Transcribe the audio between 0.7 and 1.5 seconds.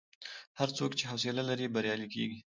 څوک چې حوصله